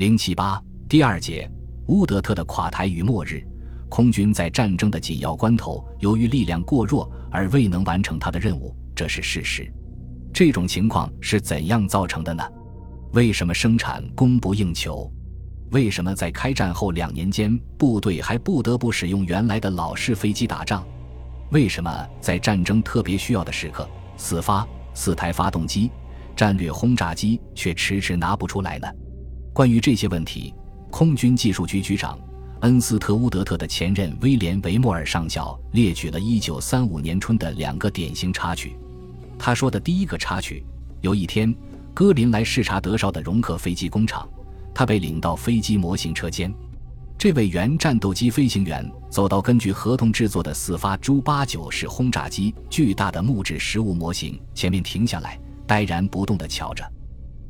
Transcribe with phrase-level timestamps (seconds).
[0.00, 0.58] 零七八
[0.88, 1.46] 第二节
[1.88, 3.46] 乌德特的垮台与末日。
[3.90, 9.70] 空军在战争的紧要关头，由于力量过弱而未能完成他的任务，这是事实。
[10.32, 12.42] 这种情况是怎样造成的呢？
[13.12, 15.06] 为什么生产供不应求？
[15.70, 20.82] 为什么在开战后两年间，部队还不得不使用原来的老式飞机打仗？
[21.50, 23.86] 为什么在战争特别需要的时刻，
[24.16, 25.90] 四发四台发动机
[26.34, 28.88] 战略轰炸机却迟迟拿不出来呢？
[29.52, 30.54] 关于这些问题，
[30.90, 32.18] 空军技术局局长
[32.60, 38.76] 恩斯特·乌德特的前任威廉·维莫尔上校列举了1935年春的两个典型插曲。
[39.38, 40.64] 他说的第一个插曲，
[41.00, 41.54] 有一天，
[41.92, 44.28] 戈林来视察德绍的容克飞机工厂，
[44.72, 46.52] 他被领到飞机模型车间。
[47.18, 56.84] 这位原战斗机飞行员走到根据合同制作的四发朱八九式轰炸机巨大的木质实物模型前面停下来，呆然不动地瞧着。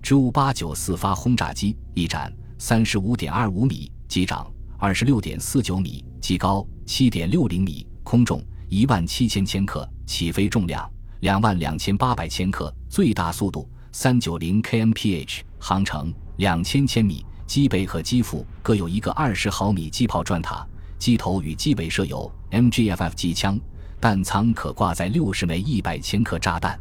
[0.03, 10.91] 朱八九四发轰炸机翼展三十五点二五米，机长二十六点四九米，机高七点六零米，空重一万七千千克，起飞重量
[11.21, 17.25] 两万两千八百千克，最大速度三九零 kmph，航程两千千米。
[17.47, 20.65] 机背和机腹各有一个二十毫米机炮转塔，
[21.01, 23.59] 机头与机尾设有 MGFF 机枪，
[24.01, 26.79] 弹仓可挂载六十枚一百千克炸弹。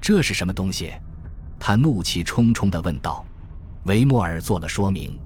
[0.00, 0.90] 这是什么东西？
[1.60, 3.24] 他怒气冲冲地问道。
[3.84, 5.16] 维莫尔做了说明，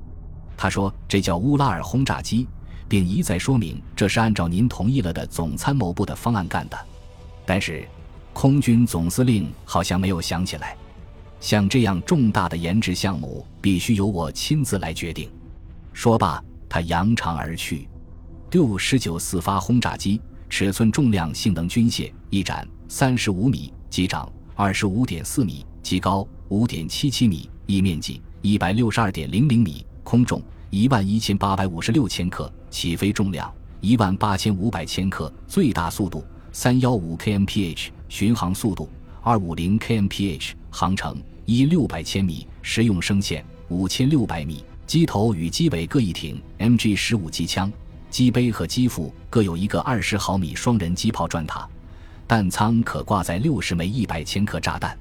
[0.56, 2.46] 他说这叫乌拉尔轰炸机，
[2.88, 6.78] 并一再说明这是按照您同意了的总参谋部的方案干的。
[7.46, 7.86] 但是，
[8.32, 10.76] 空军总司令好像没有想起来。
[11.40, 15.30] 像这样重大的研制项目，必须由我亲自来决定。
[15.92, 17.88] 说罢，他扬长而去。
[18.50, 38.88] 六十九四发轰炸机，尺寸、重量、性能均线：翼展三十五米，机长二十五点四米，机高五点七七米，翼面积一百六十二点零零米，空重一万一千八百五十六千克，起飞重量一万八千五百千克，最大速度三幺五 kmph，巡航速度
[39.20, 41.16] 二五零 kmph，航程。
[41.44, 47.70] 一六百千米，实用升限五千六百米，机头与机尾各一挺 MG 十五机枪，
[48.08, 51.68] 机背和机腹各有一个二十毫米双人机炮转塔，
[52.26, 54.98] 弹仓可挂载六十枚一百千克炸弹。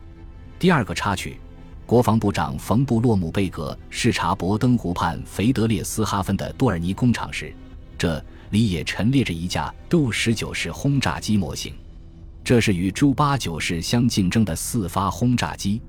[0.63, 1.37] 第二个插曲，
[1.85, 7.53] 国防部长冯布洛姆贝格视察博登湖畔腓德列斯哈芬的多尔尼工厂时，
[7.97, 11.73] 这里也陈列着一架杜十九式轰炸机模型，
[12.45, 15.81] 这是与朱八九式相竞争的四发轰炸机。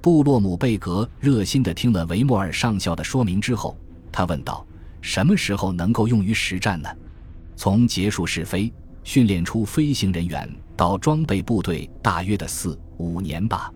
[0.00, 3.76] 布洛姆贝格热心地听了维莫尔上校的说明之后，
[4.12, 4.64] 他问道
[5.02, 6.88] ：“什么时候能够用于实战呢？
[7.56, 8.72] 从结束试飞、
[9.02, 13.68] 训练出飞行人员到装备部队，大约的四五年吧。”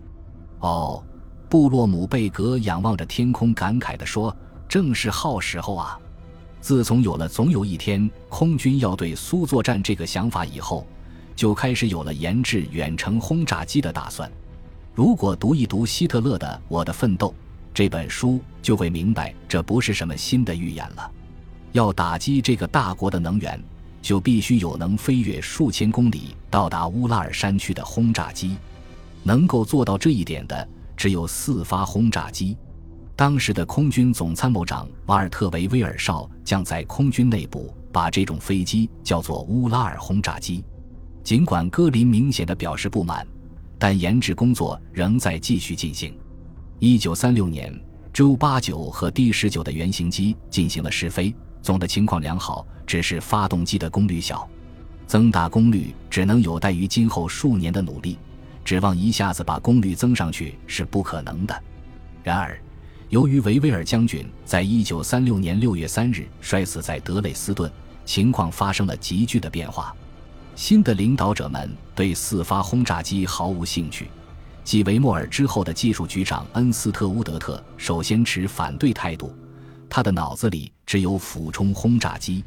[0.59, 1.03] 哦，
[1.49, 4.35] 布洛姆贝格仰望着天空，感慨地说
[4.67, 5.99] ：“正是好时候啊！
[6.59, 10.85] 自从有了总有一天空军要对苏作战这个想法以后，
[11.35, 14.29] 就开始有了研制远程轰炸机的打算。”
[14.95, 17.29] 如果读一读希特勒的《我的奋斗》
[17.71, 21.11] 这本书，就会明白这不是什么新的预言了。
[21.71, 23.61] 要打击这个大国的能源，
[24.01, 28.57] 就必须有能飞越数千公里到达乌拉尔山区的轰炸机。
[29.23, 32.57] 能够做到这一点的，只有四发轰炸机。
[33.15, 40.63] 当时的空军总参谋长瓦尔特维威尔少将在空军内部把这种飞机叫做乌拉尔轰炸机。
[41.23, 43.25] 尽管戈林明显的表示不满。
[43.79, 46.17] 但研制工作仍在继续进行。
[46.79, 47.71] 一九三六年
[48.11, 54.49] ，J 八九和 D 十九的原型机进行了试飞，总的情况良好，只是发动机的功率小，
[55.05, 58.17] 增大功率只能有待于今后数年的努力，
[58.67, 61.63] 指望一下子把功率增上去是不可能的。
[62.21, 62.59] 然而，
[63.07, 67.71] 由于维威尔将军在一九三六年六月三日摔死在德累斯顿，
[68.03, 69.95] 情况发生了急剧的变化。
[70.53, 74.09] 新的领导者们对四发轰炸机毫无兴趣，
[74.65, 79.33] 继维莫尔之后的技术局长恩斯特·乌德特首先持反对态度，
[79.89, 82.43] 他的脑子里只有俯冲轰炸机。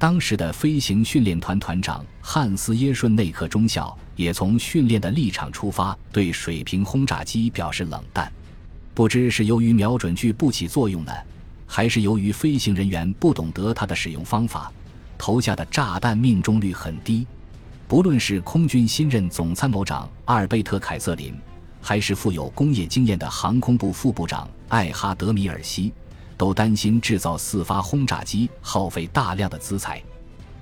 [0.00, 8.32] 当时的飞行训练团团长汉斯·耶顺内克中校也从训练的立场出发，对水平轰炸机表示冷淡。
[8.94, 11.12] 不知是由于瞄准具不起作用呢，
[11.66, 14.72] 还是由于飞行人员不懂得它的使用方法，
[15.18, 17.26] 投下的炸弹命中率很低。
[17.86, 21.38] 不论是空军新任总参谋长阿尔贝特·凯瑟琳，
[21.78, 25.92] 还是富有工业经验的航空部副部长艾哈德·米尔西，
[26.40, 30.02] 都担心制造四发轰炸机耗费大量的资材，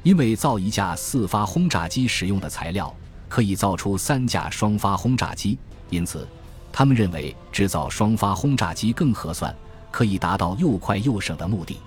[0.02, 2.92] 因为造一架四发轰炸机使用的材料
[3.28, 5.56] 可以造出三架双发轰炸机，
[5.88, 6.26] 因此
[6.72, 9.54] 他们认为制造双发轰炸机更合算，
[9.92, 11.78] 可以达到又快又省的目的。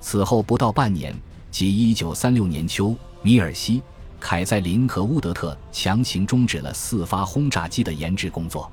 [0.00, 1.12] 此后不到半年，
[1.50, 3.82] 即1936年秋，米尔西、
[4.20, 8.70] 凯塞林和乌德特强行终止了四发轰炸机的研制工作，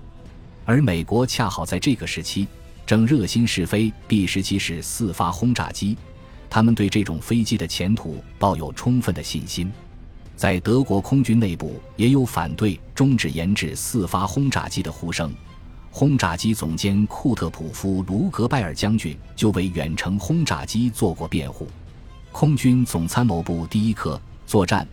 [0.65, 2.47] 而美国恰好在这个时期
[2.91, 5.97] 正热心试飞 B 十七式四发轰炸机，
[6.49, 9.71] 他们对这种飞机的前途抱有充分的信心。
[10.35, 15.33] 在德国空军内部也有反对终止研制四发轰炸机的呼声。
[15.89, 21.69] 轰炸机总监库特普夫卢格拜尔将军就为远程轰炸机做过辩护。
[22.33, 24.85] 空军总参谋部第一科作战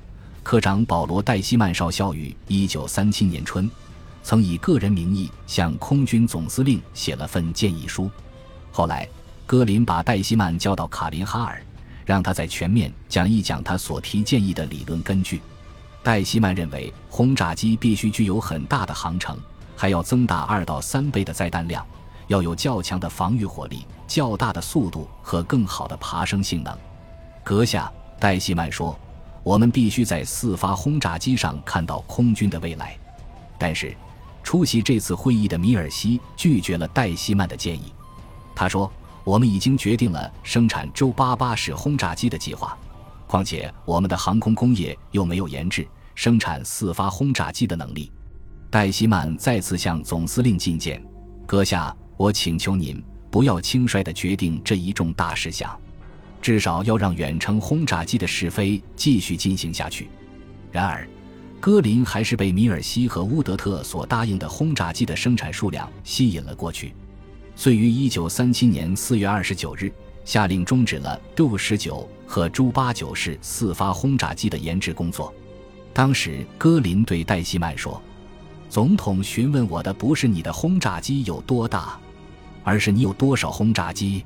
[0.45, 3.69] 科长保罗戴西曼少校于1937年春，
[4.29, 8.11] 曾以个人名义向空军总司令写了份建议书。
[8.71, 9.09] 后来，
[9.47, 11.63] 戈林把戴西曼叫到卡林哈尔。
[12.05, 15.41] 让他再全面讲一讲他所提建议的理论根据。
[16.03, 19.35] 戴希曼认为，轰炸机必须具有很大的航程，
[19.75, 21.87] 还要增大二到三倍的载弹量，
[22.27, 26.77] 要有较强的防御火力、较大的速度和更好的爬升性能。
[27.43, 27.91] 阁下，
[28.21, 28.95] 戴希曼说
[29.43, 32.95] ：“我们必须在四发轰炸机上看到空军的未来。”
[33.59, 33.97] 但是，
[34.49, 37.93] 出席这次会议的米尔西拒绝了戴希曼的建议。
[38.55, 38.91] 他说。
[39.25, 42.75] 我们已经决定了生产周八八式轰炸机的计划，
[43.27, 48.11] 况且我们的航空工业又没有研制生产四发轰炸机的能力。
[48.71, 51.05] 戴希曼再次向总司令进谏
[51.47, 55.79] ：“阁下，我请求您不要轻率地决定这一重大事项，
[56.41, 60.09] 至少要让远程轰炸机的试飞继续进行下去。”
[60.73, 61.07] 然而，
[61.61, 66.95] 戈林还是被米尔西和乌德特所答应的轰炸机的生产数量吸引了过去。
[67.57, 69.93] 遂于一九三七年四月二十九日
[70.25, 75.35] 下令终止了 Do 十九和朱八九式四发轰炸机的研制工作。
[75.93, 78.01] 当时，戈林对戴希曼说
[78.71, 81.99] ：“总统询问我的不是你的轰炸机有多大，
[82.63, 84.25] 而是你有多少轰炸机。”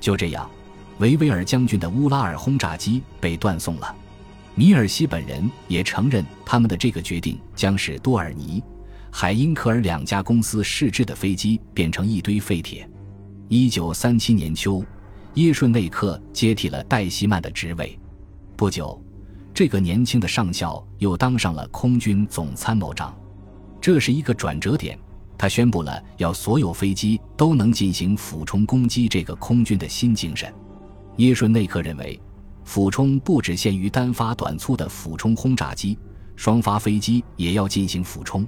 [0.00, 0.50] 就这样，
[0.98, 3.94] 维维尔将军的乌拉尔轰炸机被断送了。
[4.56, 8.62] 米尔西本人也承认，他们的这个决定将使多尔尼。
[9.10, 12.88] 海因克尔两家公司试制的飞机变成一堆废铁。
[13.48, 14.84] 一九三七年秋，
[15.34, 17.98] 耶顺内克接替了戴希曼的职位。
[18.56, 19.00] 不久，
[19.52, 23.12] 这个年轻的上校又当上了空军总参谋长。
[23.80, 24.96] 这是一个转折点，
[25.36, 30.52] 他宣布了要所有飞机都能进行俯冲攻击这个空军的新精神。
[31.16, 32.20] 耶顺内克认为，
[32.64, 35.98] 俯冲不只限于单发短促的俯冲轰炸机，
[36.34, 38.46] 双发飞机也要进行俯冲。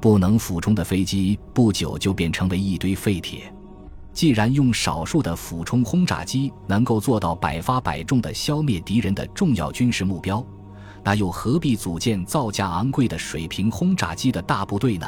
[0.00, 3.52] 不能俯冲的飞机不久就变成为一堆废铁。
[4.12, 10.44] 既然用少数的俯冲轰炸机能够做到百发百中的消灭敌人的重要军事目标，
[11.02, 15.06] 那又何必组建造价昂贵的水平轰炸机的大部队呢？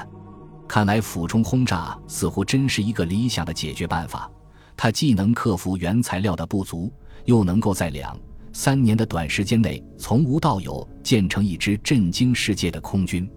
[0.67, 4.31] 看来俯冲轰炸似乎真是一个理想的解决办法。
[4.77, 6.93] 它既能克服原材料的不足，
[7.27, 8.19] 又能够在两
[8.59, 13.29] 三年的短时间内从无到有建成一支震惊世界的空军。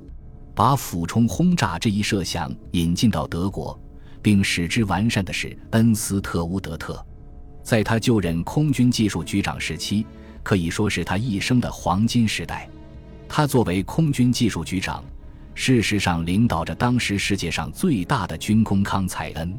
[0.55, 3.77] 把俯冲轰炸这一设想引进到德国，
[4.21, 7.05] 并使之完善的是恩斯特·乌德特。
[7.61, 10.07] 在他就任空军技术局长时期，
[10.41, 12.69] 可以说是他一生的黄金时代。
[13.27, 15.03] 他作为空军技术局长，
[15.53, 19.53] 事实上领导着当时世界上最大的军工康采恩。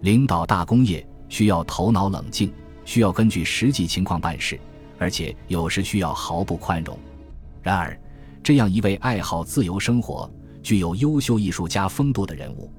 [0.00, 2.52] 领导大工业需要头脑冷静，
[2.84, 4.58] 需要根据实际情况办事，
[4.98, 6.98] 而且有时需要毫不宽容。
[7.62, 7.98] 然而，
[8.42, 10.30] 这样一位爱好自由生活、
[10.62, 12.70] 具有优秀艺术家风度的人物，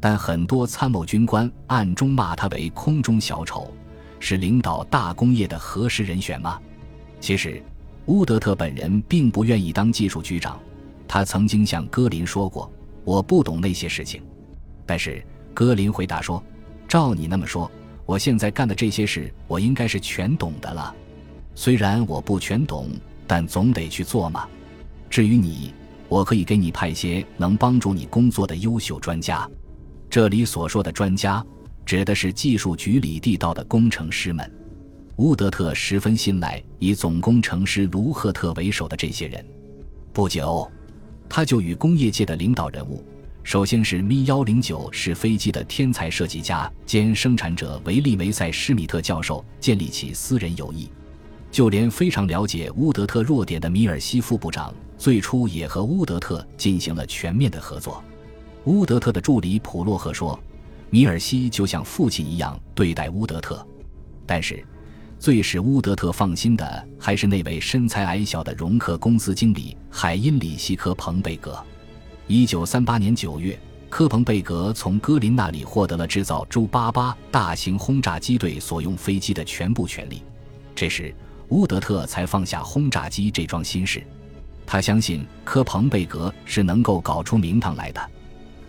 [0.00, 3.72] 但很多参谋军官暗中骂他为“空中小丑”，
[4.20, 6.60] 是领导大工业的合适人选吗？
[7.20, 7.62] 其实，
[8.06, 10.60] 乌德特本人并不愿意当技术局长。
[11.06, 12.70] 他曾经向戈林说过
[13.04, 14.22] ：“我不懂那些事情。”
[14.84, 16.42] 但是戈林回答说
[16.88, 17.70] ：“照你那么说，
[18.04, 20.94] 我现在干的这些事，我应该是全懂的了。
[21.54, 22.88] 虽然我不全懂，
[23.26, 24.46] 但总得去做嘛。”
[25.08, 25.72] 至于你，
[26.08, 29.48] 我可以给你派些能帮助你工作的优秀专家。
[30.10, 31.44] 这里所说的专家，
[31.86, 34.50] 指的是技术局里地道的工程师们。
[35.16, 39.44] 乌德特十分信赖以总工程师卢赫特为首的这些人。
[40.12, 40.68] 不久，
[41.28, 43.04] 他就与工业界的领导人物，
[43.44, 50.90] 首先是咪幺零九式飞机的天才设计家兼生产者维利梅塞施米特教授建立起私人友谊。
[51.54, 58.02] 就连非常了解乌德特弱点的米尔西副部长，最初也和乌德特进行了全面的合作。
[58.64, 60.36] 乌德特的助理普洛赫说
[60.90, 63.64] ：“米尔西就像父亲一样对待乌德特。”
[64.26, 64.66] 但是，
[65.20, 71.56] 最使乌德特放心的还是那位身材矮小的容克公司经理海因里希科·彭贝格。
[72.26, 73.56] 一九三八年九月，
[73.88, 80.20] 科彭贝格从戈林那里获得了制造朱八八大型轰炸机队所用飞机的全部权利。
[80.74, 81.14] 这时，
[81.48, 84.02] 乌德特才放下轰炸机这桩心事。
[84.66, 88.00] 他相信科彭贝格是能够搞出名堂来的。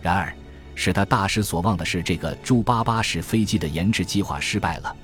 [0.01, 0.33] 然而，
[0.75, 4.95] 使他大失所望的是，这个朱八八式飞机的研制计划失败了。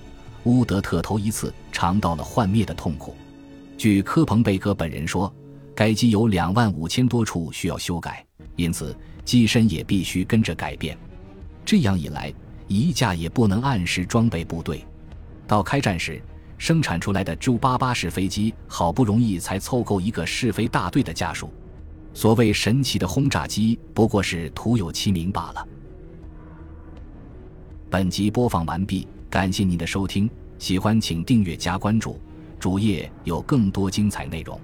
[0.44, 3.16] 乌德特头一次尝到了幻灭的痛苦。
[3.78, 5.34] 据科彭贝格本人说，
[5.74, 8.24] 该机有两万五千多处需要修改，
[8.56, 10.98] 因此机身也必须跟着改变。
[11.64, 12.34] 这样一来，
[12.68, 14.86] 一架也不能按时装备部队。
[15.48, 16.22] 到开战时，
[16.62, 21.52] 生产出来的朱八八式飞机好不容易才凑够一个试飞大队的架数。
[22.14, 25.68] 所谓神奇的轰炸机，不过是徒有其名罢了。
[27.90, 32.22] 本集播放完毕，感谢您的收听，喜欢请订阅加关注，
[32.60, 34.62] 主页有更多精彩内容。